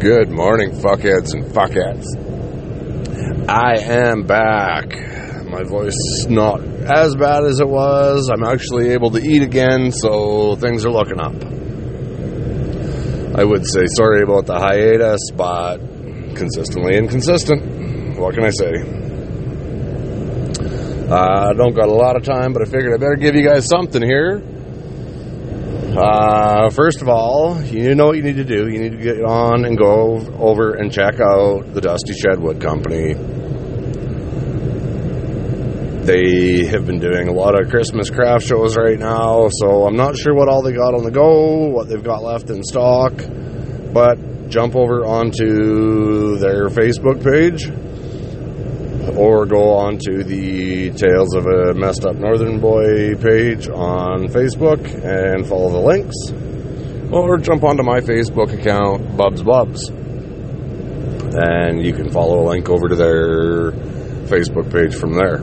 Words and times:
Good 0.00 0.30
morning, 0.30 0.70
fuckheads 0.70 1.34
and 1.34 1.44
fuckheads. 1.46 2.04
I 3.48 3.78
am 3.78 4.22
back. 4.22 4.92
My 5.44 5.64
voice 5.64 5.96
is 5.96 6.28
not 6.28 6.60
as 6.60 7.16
bad 7.16 7.42
as 7.42 7.58
it 7.58 7.68
was. 7.68 8.30
I'm 8.32 8.44
actually 8.44 8.90
able 8.90 9.10
to 9.10 9.18
eat 9.18 9.42
again, 9.42 9.90
so 9.90 10.54
things 10.54 10.86
are 10.86 10.92
looking 10.92 11.18
up. 11.18 11.34
I 13.36 13.42
would 13.42 13.66
say 13.66 13.86
sorry 13.96 14.22
about 14.22 14.46
the 14.46 14.60
hiatus, 14.60 15.32
but 15.34 15.78
consistently 16.36 16.96
inconsistent. 16.96 18.16
What 18.20 18.34
can 18.34 18.44
I 18.44 18.50
say? 18.50 18.74
I 21.10 21.50
uh, 21.50 21.52
don't 21.54 21.74
got 21.74 21.88
a 21.88 21.92
lot 21.92 22.14
of 22.14 22.22
time, 22.22 22.52
but 22.52 22.62
I 22.62 22.66
figured 22.66 22.94
I 22.94 22.98
better 22.98 23.16
give 23.16 23.34
you 23.34 23.42
guys 23.42 23.66
something 23.66 24.02
here. 24.02 24.44
Uh, 25.98 26.70
first 26.70 27.02
of 27.02 27.08
all, 27.08 27.60
you 27.60 27.92
know 27.96 28.06
what 28.06 28.16
you 28.16 28.22
need 28.22 28.36
to 28.36 28.44
do. 28.44 28.68
You 28.68 28.78
need 28.78 28.92
to 28.92 29.02
get 29.02 29.20
on 29.20 29.64
and 29.64 29.76
go 29.76 30.18
over 30.38 30.74
and 30.74 30.92
check 30.92 31.18
out 31.18 31.74
the 31.74 31.80
Dusty 31.80 32.12
Shedwood 32.12 32.60
Company. 32.60 33.14
They 36.04 36.66
have 36.66 36.86
been 36.86 37.00
doing 37.00 37.26
a 37.26 37.32
lot 37.32 37.60
of 37.60 37.68
Christmas 37.68 38.10
craft 38.10 38.46
shows 38.46 38.76
right 38.76 38.96
now, 38.96 39.48
so 39.50 39.88
I'm 39.88 39.96
not 39.96 40.16
sure 40.16 40.34
what 40.34 40.48
all 40.48 40.62
they 40.62 40.72
got 40.72 40.94
on 40.94 41.02
the 41.02 41.10
go, 41.10 41.66
what 41.66 41.88
they've 41.88 42.04
got 42.04 42.22
left 42.22 42.48
in 42.48 42.62
stock, 42.62 43.12
but 43.92 44.48
jump 44.48 44.76
over 44.76 45.04
onto 45.04 46.36
their 46.38 46.68
Facebook 46.68 47.24
page 47.24 47.72
or 49.16 49.46
go 49.46 49.72
on 49.74 49.98
to 49.98 50.22
the 50.24 50.90
Tales 50.90 51.34
of 51.34 51.46
a 51.46 51.74
Messed 51.74 52.04
Up 52.04 52.16
Northern 52.16 52.60
Boy 52.60 53.14
page 53.16 53.68
on 53.68 54.28
Facebook 54.28 54.84
and 55.04 55.46
follow 55.46 55.70
the 55.70 55.80
links, 55.80 56.16
or 57.12 57.38
jump 57.38 57.64
onto 57.64 57.82
my 57.82 58.00
Facebook 58.00 58.52
account, 58.52 59.16
Bubs 59.16 59.42
Bubs, 59.42 59.88
and 61.40 61.84
you 61.84 61.92
can 61.92 62.10
follow 62.10 62.40
a 62.42 62.46
link 62.48 62.68
over 62.68 62.88
to 62.88 62.96
their 62.96 63.72
Facebook 64.26 64.70
page 64.72 64.94
from 64.94 65.14
there. 65.14 65.42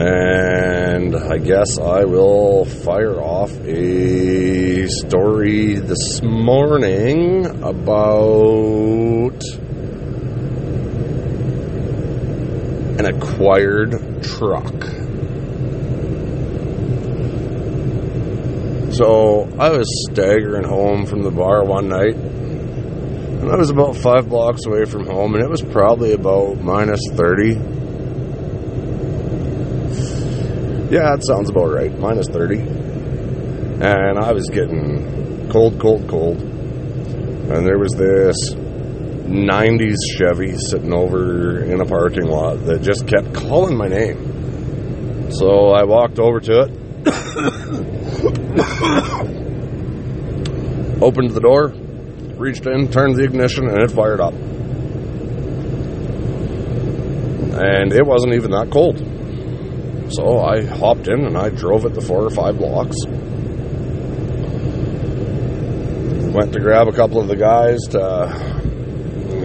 And 0.00 1.16
I 1.16 1.38
guess 1.38 1.78
I 1.78 2.04
will 2.04 2.64
fire 2.64 3.20
off 3.20 3.50
a 3.66 4.86
story 4.86 5.74
this 5.74 6.22
morning 6.22 7.46
about 7.46 9.42
an 12.98 13.06
acquired 13.06 13.92
truck. 14.24 14.74
So 18.92 19.48
I 19.56 19.70
was 19.70 19.86
staggering 20.10 20.64
home 20.64 21.06
from 21.06 21.22
the 21.22 21.30
bar 21.30 21.64
one 21.64 21.88
night, 21.88 22.16
and 22.16 23.48
I 23.48 23.56
was 23.56 23.70
about 23.70 23.94
five 23.94 24.28
blocks 24.28 24.66
away 24.66 24.84
from 24.84 25.06
home, 25.06 25.36
and 25.36 25.44
it 25.44 25.48
was 25.48 25.62
probably 25.62 26.12
about 26.12 26.60
minus 26.60 27.00
30. 27.12 27.54
Yeah, 30.90 31.14
that 31.14 31.22
sounds 31.24 31.50
about 31.50 31.70
right, 31.70 31.96
minus 31.96 32.26
30. 32.26 32.58
And 32.58 34.18
I 34.18 34.32
was 34.32 34.48
getting 34.50 35.48
cold, 35.50 35.78
cold, 35.78 36.08
cold. 36.08 36.40
And 36.40 37.64
there 37.64 37.78
was 37.78 37.92
this 37.92 38.34
90s 39.28 39.96
Chevy 40.16 40.56
sitting 40.56 40.94
over 40.94 41.62
in 41.62 41.82
a 41.82 41.84
parking 41.84 42.26
lot 42.26 42.64
that 42.64 42.80
just 42.80 43.06
kept 43.06 43.34
calling 43.34 43.76
my 43.76 43.86
name. 43.86 45.30
So 45.32 45.68
I 45.68 45.84
walked 45.84 46.18
over 46.18 46.40
to 46.40 46.62
it, 46.62 46.70
opened 51.02 51.32
the 51.32 51.40
door, 51.40 51.74
reached 52.38 52.66
in, 52.66 52.90
turned 52.90 53.16
the 53.16 53.24
ignition, 53.24 53.68
and 53.68 53.82
it 53.82 53.90
fired 53.90 54.20
up. 54.20 54.32
And 57.60 57.92
it 57.92 58.06
wasn't 58.06 58.32
even 58.32 58.52
that 58.52 58.70
cold. 58.70 58.96
So 60.10 60.40
I 60.40 60.64
hopped 60.64 61.06
in 61.06 61.26
and 61.26 61.36
I 61.36 61.50
drove 61.50 61.84
it 61.84 61.92
the 61.92 62.00
four 62.00 62.24
or 62.24 62.30
five 62.30 62.56
blocks. 62.56 62.96
Went 66.32 66.54
to 66.54 66.60
grab 66.60 66.88
a 66.88 66.92
couple 66.92 67.20
of 67.20 67.28
the 67.28 67.36
guys 67.36 67.80
to 67.90 68.57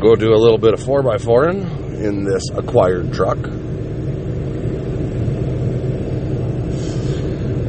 go 0.00 0.14
do 0.14 0.32
a 0.32 0.40
little 0.40 0.58
bit 0.58 0.74
of 0.74 0.80
4x4 0.80 1.50
in, 1.50 2.04
in 2.04 2.24
this 2.24 2.50
acquired 2.50 3.12
truck. 3.12 3.38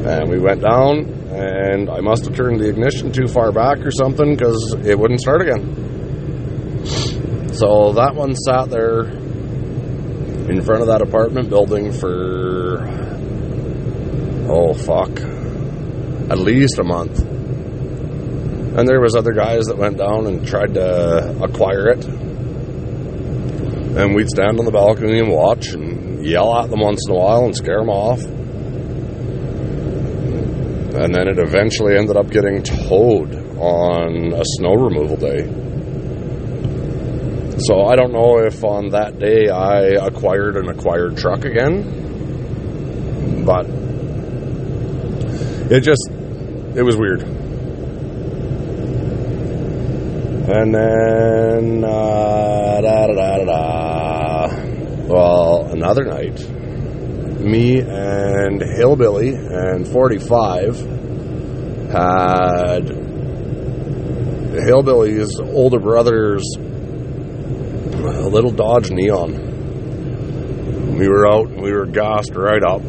And 0.08 0.30
we 0.30 0.38
went 0.38 0.62
down, 0.62 1.06
and 1.30 1.88
I 1.90 2.00
must 2.00 2.24
have 2.24 2.34
turned 2.34 2.60
the 2.60 2.68
ignition 2.68 3.12
too 3.12 3.26
far 3.28 3.52
back 3.52 3.78
or 3.78 3.90
something 3.90 4.34
because 4.34 4.74
it 4.84 4.98
wouldn't 4.98 5.20
start 5.20 5.42
again. 5.42 6.84
So 7.52 7.92
that 7.92 8.14
one 8.14 8.34
sat 8.34 8.70
there 8.70 9.02
in 9.02 10.62
front 10.62 10.80
of 10.82 10.88
that 10.88 11.02
apartment 11.02 11.48
building 11.48 11.92
for, 11.92 12.88
oh 14.48 14.72
fuck, 14.74 15.10
at 16.30 16.38
least 16.38 16.78
a 16.78 16.84
month. 16.84 17.39
And 18.76 18.86
there 18.86 19.00
was 19.00 19.16
other 19.16 19.32
guys 19.32 19.64
that 19.66 19.76
went 19.76 19.98
down 19.98 20.26
and 20.26 20.46
tried 20.46 20.74
to 20.74 21.42
acquire 21.42 21.88
it. 21.88 22.06
And 23.96 24.14
we'd 24.14 24.28
stand 24.28 24.60
on 24.60 24.64
the 24.64 24.70
balcony 24.70 25.18
and 25.18 25.28
watch 25.28 25.68
and 25.68 26.24
yell 26.24 26.56
at 26.56 26.70
them 26.70 26.80
once 26.80 27.04
in 27.08 27.14
a 27.14 27.18
while 27.18 27.44
and 27.44 27.56
scare 27.56 27.80
them 27.80 27.90
off. 27.90 28.22
And 30.94 31.14
then 31.14 31.28
it 31.28 31.38
eventually 31.38 31.96
ended 31.96 32.16
up 32.16 32.30
getting 32.30 32.62
towed 32.62 33.34
on 33.58 34.32
a 34.32 34.44
snow 34.44 34.74
removal 34.74 35.16
day. 35.16 35.42
So 37.58 37.84
I 37.84 37.96
don't 37.96 38.12
know 38.12 38.38
if 38.38 38.64
on 38.64 38.90
that 38.90 39.18
day 39.18 39.48
I 39.48 40.06
acquired 40.06 40.56
an 40.56 40.68
acquired 40.68 41.16
truck 41.16 41.44
again, 41.44 43.44
but 43.44 43.66
it 45.70 45.82
just 45.82 46.08
it 46.74 46.82
was 46.82 46.96
weird. 46.96 47.22
And 50.52 50.74
then, 50.74 51.84
uh, 51.84 52.80
da, 52.80 53.06
da, 53.06 53.44
da, 53.44 54.48
well, 55.06 55.68
another 55.70 56.04
night, 56.04 56.40
me 57.38 57.78
and 57.78 58.60
Hillbilly 58.60 59.28
and 59.28 59.86
45 59.86 60.80
had 61.92 62.88
Hillbilly's 64.66 65.38
older 65.38 65.78
brother's 65.78 66.42
little 66.58 68.50
Dodge 68.50 68.90
Neon. 68.90 70.98
We 70.98 71.08
were 71.08 71.32
out 71.32 71.46
and 71.46 71.62
we 71.62 71.70
were 71.70 71.86
gassed 71.86 72.34
right 72.34 72.64
up. 72.64 72.82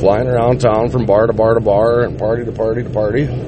Flying 0.00 0.28
around 0.28 0.62
town 0.62 0.88
from 0.88 1.04
bar 1.04 1.26
to 1.26 1.34
bar 1.34 1.52
to 1.52 1.60
bar 1.60 2.04
and 2.04 2.18
party 2.18 2.46
to 2.46 2.52
party 2.52 2.82
to 2.82 2.88
party 2.88 3.43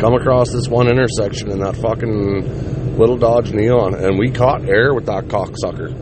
come 0.00 0.14
across 0.14 0.50
this 0.50 0.66
one 0.66 0.88
intersection 0.88 1.50
in 1.50 1.58
that 1.60 1.76
fucking 1.76 2.96
little 2.96 3.18
Dodge 3.18 3.52
Neon, 3.52 3.94
and 3.94 4.18
we 4.18 4.30
caught 4.30 4.66
air 4.66 4.94
with 4.94 5.04
that 5.06 5.24
cocksucker. 5.24 5.94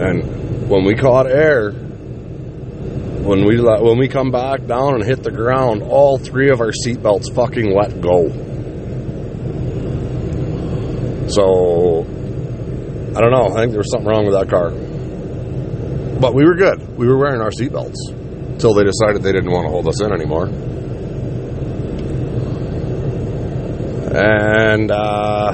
And 0.00 0.68
when 0.70 0.84
we 0.84 0.94
caught 0.94 1.26
air, 1.26 1.72
when 1.72 3.44
we 3.44 3.60
when 3.60 3.98
we 3.98 4.08
come 4.08 4.30
back 4.30 4.66
down 4.66 4.94
and 4.94 5.04
hit 5.04 5.22
the 5.22 5.30
ground, 5.30 5.82
all 5.82 6.16
three 6.16 6.48
of 6.48 6.60
our 6.60 6.72
seatbelts 6.72 7.34
fucking 7.34 7.74
let 7.74 8.00
go. 8.00 8.28
So 11.28 12.06
I 13.14 13.20
don't 13.20 13.32
know. 13.32 13.54
I 13.54 13.60
think 13.60 13.72
there 13.72 13.80
was 13.80 13.90
something 13.90 14.08
wrong 14.08 14.24
with 14.24 14.34
that 14.34 14.48
car. 14.48 14.70
But 16.20 16.34
we 16.34 16.44
were 16.44 16.54
good. 16.54 16.96
We 16.96 17.06
were 17.06 17.18
wearing 17.18 17.42
our 17.42 17.50
seatbelts 17.50 17.96
until 18.52 18.72
they 18.72 18.84
decided 18.84 19.22
they 19.22 19.32
didn't 19.32 19.50
want 19.50 19.66
to 19.66 19.70
hold 19.70 19.86
us 19.88 20.00
in 20.00 20.10
anymore. 20.10 20.48
And, 24.18 24.90
uh, 24.90 25.52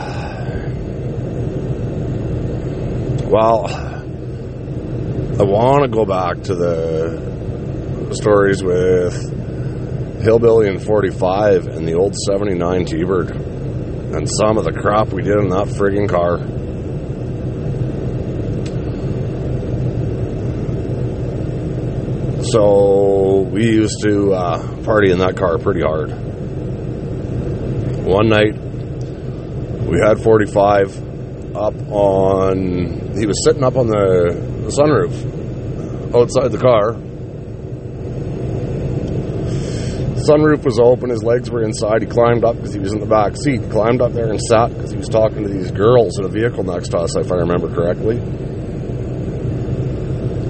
well, 3.27 3.67
I 3.67 5.43
want 5.43 5.83
to 5.83 5.89
go 5.89 6.07
back 6.07 6.41
to 6.43 6.55
the 6.55 8.15
stories 8.15 8.63
with 8.63 10.23
Hillbilly 10.23 10.69
and 10.69 10.81
45 10.81 11.67
and 11.67 11.89
the 11.89 11.95
old 11.95 12.15
79 12.15 12.85
T 12.85 13.03
Bird 13.03 13.33
and 13.33 14.31
some 14.31 14.57
of 14.57 14.63
the 14.65 14.73
crap 14.73 15.09
we 15.09 15.23
did 15.23 15.39
in 15.39 15.49
that 15.49 15.67
frigging 15.67 16.09
car. 16.09 16.39
So 22.53 23.41
we 23.41 23.65
used 23.65 24.01
to 24.05 24.35
uh, 24.35 24.83
party 24.85 25.11
in 25.11 25.19
that 25.19 25.37
car 25.37 25.59
pretty 25.59 25.81
hard 25.81 26.13
one 28.05 28.29
night 28.29 28.55
we 29.89 29.99
had 30.05 30.21
45 30.23 31.57
up 31.57 31.75
on 31.91 33.17
he 33.17 33.27
was 33.27 33.45
sitting 33.45 33.63
up 33.63 33.77
on 33.77 33.87
the, 33.87 34.33
the 34.65 34.71
sunroof 34.71 35.15
uh, 36.15 36.19
outside 36.19 36.51
the 36.51 36.59
car 36.59 36.97
sunroof 40.23 40.65
was 40.65 40.79
open, 40.79 41.11
his 41.11 41.23
legs 41.23 41.51
were 41.51 41.63
inside. 41.63 42.03
He 42.03 42.07
climbed 42.09 42.45
up 42.45 42.57
because 42.57 42.73
he 42.73 42.79
was 42.81 42.93
in 42.93 43.01
the 43.01 43.07
back 43.07 43.37
seat. 43.37 43.61
He 43.61 43.69
climbed 43.69 44.01
up 44.01 44.13
there 44.13 44.31
and 44.31 44.41
sat 44.41 44.69
because 44.69 44.91
he 44.91 44.97
was 44.97 45.09
talking 45.09 45.43
to 45.43 45.49
these 45.49 45.71
girls 45.71 46.19
in 46.19 46.25
a 46.25 46.29
vehicle 46.29 46.63
next 46.63 46.91
to 46.91 46.99
us, 46.99 47.17
if 47.17 47.33
I 47.33 47.37
remember 47.37 47.69
correctly. 47.69 48.19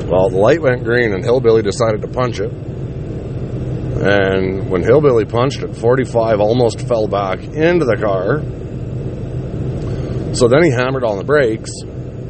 Well, 0.09 0.29
the 0.29 0.37
light 0.37 0.61
went 0.61 0.85
green 0.85 1.15
and 1.15 1.25
Hillbilly 1.25 1.63
decided 1.63 2.03
to 2.03 2.09
punch 2.09 2.39
it. 2.41 2.53
And 4.03 4.69
when 4.69 4.83
Hillbilly 4.83 5.25
punched 5.27 5.63
it, 5.63 5.77
45 5.77 6.41
almost 6.41 6.81
fell 6.89 7.07
back 7.07 7.39
into 7.39 7.85
the 7.85 7.97
car. 7.97 8.43
So 10.35 10.49
then 10.49 10.65
he 10.65 10.71
hammered 10.71 11.05
on 11.05 11.19
the 11.19 11.25
brakes. 11.25 11.71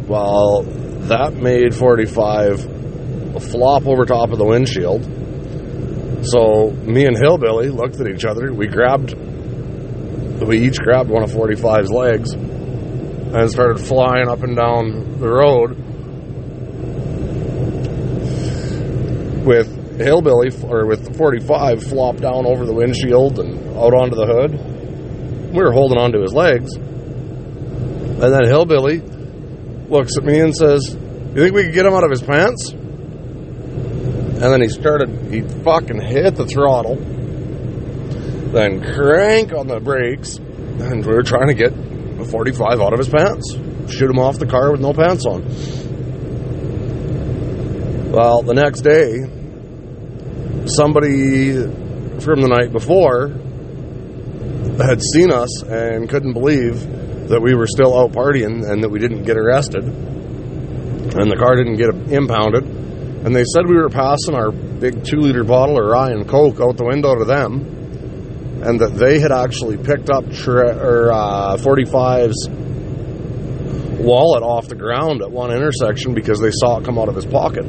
Well, 0.07 0.65
that 1.09 1.33
made 1.33 1.75
45 1.75 2.61
flop 3.41 3.87
over 3.87 4.05
top 4.05 4.33
of 4.33 4.39
the 4.39 4.45
windshield. 4.45 5.03
So 6.27 6.71
me 6.71 7.07
and 7.07 7.17
Hillbilly 7.17 7.71
looked 7.71 7.99
at 8.01 8.07
each 8.07 8.27
other. 8.27 8.53
We 8.53 8.67
grabbed, 8.67 9.15
we 10.47 10.59
each 10.67 10.77
grabbed 10.77 11.09
one 11.09 11.23
of 11.23 11.31
45's 11.31 11.91
legs 11.91 12.35
and 12.35 13.51
started 13.51 13.79
flying 13.79 14.29
up 14.29 14.43
and 14.43 14.55
down 14.55 15.19
the 15.19 15.29
road 15.29 15.79
with 19.47 19.82
Hillbilly, 19.97 20.51
or 20.65 20.87
with 20.87 21.05
the 21.05 21.13
45, 21.15 21.83
flopped 21.85 22.21
down 22.21 22.47
over 22.47 22.65
the 22.65 22.73
windshield 22.73 23.39
and 23.39 23.77
out 23.77 23.95
onto 23.95 24.17
the 24.17 24.27
hood. 24.27 25.53
We 25.53 25.63
were 25.63 25.73
holding 25.73 25.99
onto 25.99 26.21
his 26.23 26.33
legs. 26.33 26.75
And 26.75 28.33
then 28.33 28.45
Hillbilly 28.45 29.01
looks 29.89 30.17
at 30.17 30.25
me 30.25 30.41
and 30.41 30.55
says, 30.57 30.89
You 30.91 31.43
think 31.43 31.55
we 31.55 31.65
could 31.65 31.75
get 31.75 31.87
him 31.87 31.93
out 31.93 32.05
of 32.05 32.11
his 32.11 32.23
pants? 32.23 32.71
And 32.71 34.41
then 34.41 34.61
he 34.61 34.69
started, 34.69 35.33
he 35.33 35.43
fucking 35.43 36.01
hit 36.01 36.37
the 36.37 36.47
throttle, 36.47 36.97
then 38.53 38.83
crank 38.83 39.53
on 39.53 39.67
the 39.67 39.79
brakes, 39.79 40.37
and 40.37 41.05
we 41.05 41.13
were 41.13 41.23
trying 41.23 41.49
to 41.49 41.55
get 41.55 41.73
a 41.73 42.25
45 42.25 42.81
out 42.81 42.93
of 42.93 42.99
his 42.99 43.09
pants. 43.09 43.57
Shoot 43.93 44.11
him 44.11 44.19
off 44.19 44.39
the 44.39 44.47
car 44.47 44.73
with 44.73 44.81
no 44.81 44.93
pants 44.93 45.27
on. 45.27 45.43
Well, 48.11 48.43
the 48.43 48.55
next 48.55 48.81
day, 48.81 49.42
somebody 50.77 51.53
from 52.21 52.41
the 52.41 52.49
night 52.49 52.73
before 52.73 53.29
had 54.79 55.03
seen 55.03 55.31
us 55.31 55.63
and 55.63 56.09
couldn't 56.09 56.33
believe 56.33 57.29
that 57.29 57.41
we 57.41 57.55
were 57.55 57.67
still 57.67 57.99
out 57.99 58.13
partying 58.13 58.69
and 58.69 58.83
that 58.83 58.89
we 58.89 58.99
didn't 58.99 59.25
get 59.25 59.37
arrested 59.37 59.85
and 61.15 61.31
the 61.31 61.37
car 61.37 61.57
didn't 61.57 61.77
get 61.77 61.91
impounded. 62.13 62.65
And 62.65 63.35
they 63.37 63.45
said 63.45 63.67
we 63.67 63.77
were 63.77 63.91
passing 63.91 64.35
our 64.35 64.51
big 64.51 65.05
two 65.05 65.19
liter 65.19 65.45
bottle 65.45 65.79
of 65.79 65.87
rye 65.87 66.11
and 66.11 66.27
coke 66.27 66.61
out 66.61 66.77
the 66.77 66.85
window 66.85 67.15
to 67.15 67.25
them, 67.25 68.63
and 68.63 68.81
that 68.81 68.95
they 68.95 69.21
had 69.21 69.31
actually 69.31 69.77
picked 69.77 70.11
up 70.11 70.31
tra- 70.33 70.77
or 70.77 71.13
uh, 71.13 71.57
45's 71.57 72.49
wallet 74.03 74.43
off 74.43 74.67
the 74.69 74.75
ground 74.75 75.23
at 75.23 75.31
one 75.31 75.53
intersection 75.53 76.15
because 76.15 76.41
they 76.41 76.51
saw 76.51 76.79
it 76.79 76.85
come 76.85 76.99
out 76.99 77.09
of 77.09 77.15
his 77.15 77.27
pocket. 77.27 77.65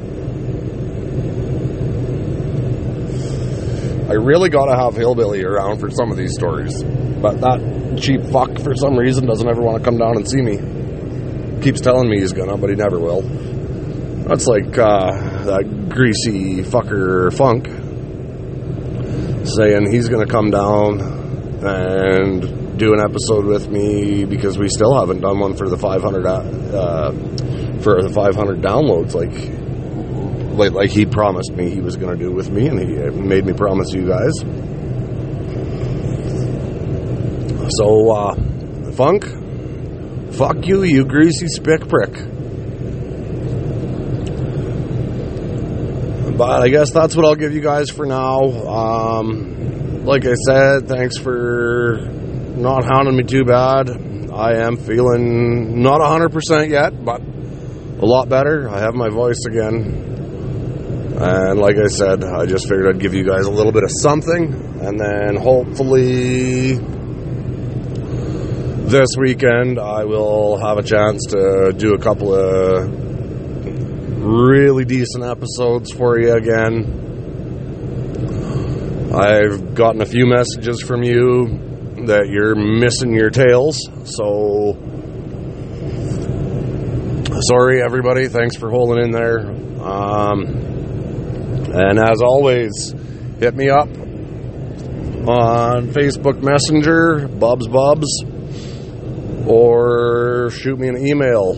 I 4.14 4.16
really 4.18 4.50
got 4.50 4.66
to 4.66 4.76
have 4.76 4.96
Hillbilly 4.96 5.44
around 5.44 5.80
for 5.80 5.90
some 5.90 6.12
of 6.12 6.18
these 6.18 6.36
stories. 6.36 6.84
But 6.84 7.42
that 7.42 7.98
cheap 8.00 8.22
fuck, 8.26 8.60
for 8.60 8.76
some 8.76 8.96
reason, 8.96 9.26
doesn't 9.26 9.50
ever 9.50 9.60
want 9.60 9.80
to 9.80 9.84
come 9.84 9.98
down 9.98 10.18
and 10.18 10.30
see 10.30 10.40
me. 10.40 10.58
Keeps 11.64 11.82
telling 11.82 12.08
me 12.08 12.20
he's 12.20 12.32
gonna, 12.32 12.56
but 12.56 12.70
he 12.70 12.76
never 12.76 13.00
will. 13.00 13.22
That's 13.24 14.46
like 14.46 14.78
uh, 14.78 15.46
that 15.46 15.90
greasy 15.90 16.62
fucker 16.62 17.34
Funk 17.34 17.66
saying 19.48 19.92
he's 19.92 20.10
gonna 20.10 20.28
come 20.28 20.52
down 20.52 21.02
and 21.66 22.78
do 22.78 22.94
an 22.94 23.00
episode 23.00 23.46
with 23.46 23.68
me 23.68 24.26
because 24.26 24.60
we 24.60 24.68
still 24.70 24.96
haven't 24.96 25.22
done 25.22 25.40
one 25.40 25.56
for 25.56 25.70
the 25.70 25.78
500 25.78 26.26
uh, 26.28 27.12
for 27.82 28.04
the 28.04 28.12
500 28.14 28.62
downloads. 28.62 29.16
Like 29.16 29.63
like, 30.54 30.72
like 30.72 30.90
he 30.90 31.06
promised 31.06 31.52
me 31.52 31.70
he 31.70 31.82
was 31.82 31.96
going 31.96 32.18
to 32.18 32.24
do 32.24 32.32
with 32.32 32.50
me, 32.50 32.68
and 32.68 32.80
he 32.80 32.96
made 33.10 33.46
me 33.46 33.54
promise 33.54 33.92
you 33.92 34.08
guys. 34.08 34.34
So, 37.78 38.12
uh, 38.12 38.36
Funk, 38.94 39.26
fuck 40.34 40.66
you, 40.68 40.84
you 40.84 41.06
greasy 41.06 41.48
spick 41.48 41.88
prick. 41.88 42.14
But 46.38 46.62
I 46.62 46.70
guess 46.70 46.92
that's 46.92 47.16
what 47.16 47.26
I'll 47.26 47.36
give 47.36 47.54
you 47.54 47.62
guys 47.62 47.90
for 47.90 48.06
now. 48.06 48.42
Um, 48.42 50.06
like 50.06 50.26
I 50.26 50.34
said, 50.34 50.88
thanks 50.88 51.18
for 51.18 52.08
not 52.56 52.84
hounding 52.84 53.16
me 53.16 53.24
too 53.24 53.46
bad. 53.46 53.90
I 54.32 54.56
am 54.66 54.78
feeling 54.78 55.82
not 55.82 56.02
100% 56.02 56.70
yet, 56.70 57.06
but 57.06 57.22
a 57.22 58.06
lot 58.06 58.30
better. 58.30 58.68
I 58.68 58.80
have 58.80 58.96
my 58.96 59.10
voice 59.10 59.46
again. 59.48 60.14
And 61.16 61.60
like 61.60 61.78
I 61.78 61.88
said, 61.88 62.24
I 62.24 62.46
just 62.46 62.68
figured 62.68 62.96
I'd 62.96 63.00
give 63.00 63.14
you 63.14 63.24
guys 63.24 63.46
a 63.46 63.52
little 63.52 63.72
bit 63.72 63.84
of 63.84 63.92
something, 63.92 64.52
and 64.82 65.00
then 65.00 65.36
hopefully 65.36 66.74
this 68.90 69.10
weekend 69.18 69.80
I 69.80 70.06
will 70.06 70.58
have 70.58 70.78
a 70.78 70.84
chance 70.84 71.26
to 71.28 71.74
do 71.76 71.94
a 71.94 72.00
couple 72.00 72.34
of 72.34 72.90
really 74.24 74.86
decent 74.86 75.24
episodes 75.24 75.92
for 75.92 76.20
you 76.20 76.34
again. 76.34 77.02
I've 79.14 79.76
gotten 79.76 80.02
a 80.02 80.08
few 80.08 80.26
messages 80.26 80.82
from 80.82 81.04
you 81.04 82.06
that 82.08 82.28
you're 82.28 82.56
missing 82.56 83.14
your 83.14 83.30
tales, 83.30 83.80
so 84.06 84.76
sorry 87.50 87.84
everybody. 87.84 88.28
Thanks 88.28 88.56
for 88.58 88.72
holding 88.72 89.04
in 89.04 89.12
there. 89.12 89.40
Um, 89.82 90.73
and 91.74 91.98
as 92.00 92.22
always, 92.22 92.94
hit 93.40 93.56
me 93.56 93.70
up 93.70 93.90
on 95.28 95.88
Facebook 95.88 96.44
Messenger, 96.44 97.28
Bubs 97.28 97.68
Bubs, 97.68 98.24
or 99.48 100.52
shoot 100.52 100.78
me 100.78 100.88
an 100.88 100.98
email, 101.08 101.56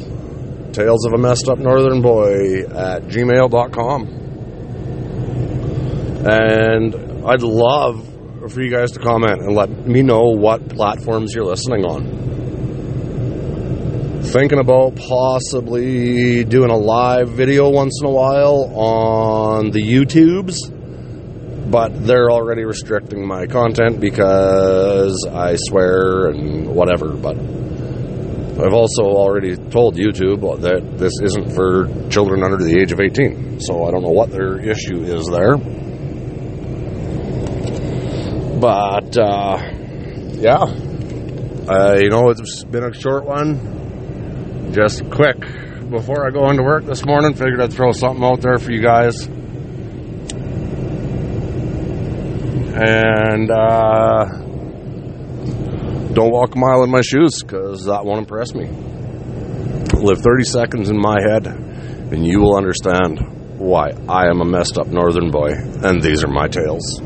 tales 0.71 1.05
of 1.05 1.13
a 1.13 1.17
messed 1.17 1.49
up 1.49 1.57
northern 1.57 2.01
boy 2.01 2.61
at 2.61 3.03
gmail.com. 3.03 4.07
And 6.27 6.95
I'd 7.27 7.43
love 7.43 8.51
for 8.51 8.61
you 8.61 8.71
guys 8.71 8.91
to 8.91 8.99
comment 8.99 9.41
and 9.41 9.53
let 9.53 9.69
me 9.69 10.01
know 10.01 10.29
what 10.29 10.69
platforms 10.69 11.33
you're 11.35 11.45
listening 11.45 11.83
on 11.83 12.24
thinking 14.35 14.59
about 14.59 14.97
possibly 14.97 16.43
doing 16.43 16.69
a 16.69 16.75
live 16.75 17.29
video 17.29 17.69
once 17.69 18.01
in 18.01 18.07
a 18.07 18.11
while 18.11 18.69
on 18.75 19.71
the 19.71 19.81
YouTubes, 19.81 21.71
but 21.71 22.05
they're 22.05 22.29
already 22.29 22.65
restricting 22.65 23.25
my 23.25 23.47
content 23.47 24.01
because 24.01 25.25
I 25.31 25.55
swear 25.55 26.27
and 26.31 26.67
whatever. 26.67 27.13
But 27.13 27.37
I've 27.37 28.73
also 28.73 29.03
already 29.03 29.55
told 29.55 29.95
YouTube 29.95 30.41
that 30.59 30.97
this 30.97 31.13
isn't 31.23 31.53
for 31.55 31.87
children 32.09 32.43
under 32.43 32.57
the 32.57 32.77
age 32.77 32.91
of 32.91 32.99
18, 32.99 33.61
so 33.61 33.85
I 33.85 33.91
don't 33.91 34.03
know 34.03 34.09
what 34.09 34.31
their 34.31 34.59
issue 34.59 35.01
is 35.03 35.27
there. 35.27 35.55
But, 38.59 39.17
uh, 39.17 39.71
yeah. 40.33 40.65
Uh, 41.67 41.97
you 42.01 42.09
know, 42.09 42.31
it's 42.31 42.65
been 42.65 42.83
a 42.83 42.93
short 42.93 43.23
one 43.23 43.84
just 44.71 45.09
quick 45.09 45.39
before 45.89 46.25
I 46.25 46.31
go 46.31 46.49
into 46.49 46.63
work 46.63 46.85
this 46.85 47.05
morning, 47.05 47.33
figured 47.33 47.61
I'd 47.61 47.73
throw 47.73 47.91
something 47.91 48.23
out 48.23 48.41
there 48.41 48.57
for 48.57 48.71
you 48.71 48.81
guys. 48.81 49.27
And 52.77 53.51
uh, 53.51 54.25
don't 56.13 56.31
walk 56.31 56.55
a 56.55 56.57
mile 56.57 56.83
in 56.83 56.89
my 56.89 57.01
shoes 57.01 57.41
because 57.41 57.85
that 57.85 58.03
won't 58.05 58.19
impress 58.19 58.53
me. 58.53 58.65
Live 60.01 60.19
30 60.19 60.43
seconds 60.43 60.89
in 60.89 60.99
my 60.99 61.17
head, 61.21 61.47
and 61.47 62.25
you 62.25 62.39
will 62.39 62.57
understand 62.57 63.59
why 63.59 63.91
I 64.09 64.27
am 64.27 64.41
a 64.41 64.45
messed 64.45 64.77
up 64.77 64.87
northern 64.87 65.31
boy, 65.31 65.51
and 65.53 66.01
these 66.01 66.23
are 66.23 66.27
my 66.27 66.47
tales. 66.47 66.99